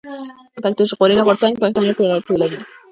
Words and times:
پښتون 0.63 0.85
ژغورني 0.89 1.21
غورځنګ 1.27 1.53
پښتانه 1.61 1.91
راټولوي. 2.13 2.59